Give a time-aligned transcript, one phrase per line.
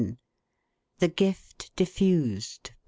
[0.99, 2.71] THK GIFT DIFFUSED.